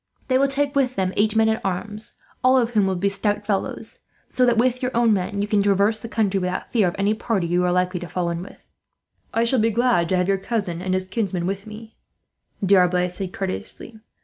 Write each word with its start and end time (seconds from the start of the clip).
They 0.29 0.39
will 0.39 0.47
take 0.47 0.75
with 0.75 0.95
them 0.95 1.13
eight 1.15 1.35
men 1.35 1.47
at 1.47 1.63
arms, 1.63 2.15
all 2.43 2.57
of 2.57 2.71
whom 2.71 2.87
will 2.87 2.95
be 2.95 3.07
stout 3.07 3.45
fellows; 3.45 3.99
so 4.29 4.47
that, 4.47 4.57
with 4.57 4.81
your 4.81 4.89
own 4.97 5.13
men, 5.13 5.43
you 5.43 5.47
can 5.47 5.61
traverse 5.61 5.99
the 5.99 6.09
country 6.09 6.39
without 6.39 6.71
fear 6.71 6.87
of 6.87 6.95
any 6.97 7.13
party 7.13 7.45
you 7.45 7.63
are 7.63 7.71
likely 7.71 7.99
to 7.99 8.07
fall 8.09 8.31
in 8.31 8.41
with." 8.41 8.67
"I 9.31 9.43
shall 9.43 9.59
be 9.59 9.69
glad 9.69 10.09
to 10.09 10.17
have 10.17 10.27
your 10.27 10.39
cousin 10.39 10.81
and 10.81 10.95
his 10.95 11.07
kinsman 11.07 11.45
with 11.45 11.67
me," 11.67 11.97
D'Arblay 12.65 13.09
said 13.09 13.31
courteously. 13.31 13.99